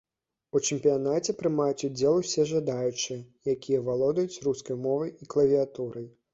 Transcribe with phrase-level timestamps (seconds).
[0.51, 3.19] У чэмпіянаце прымаюць удзел усе жадаючыя,
[3.55, 6.13] якія валодаюць рускай мовай і клавіятурай.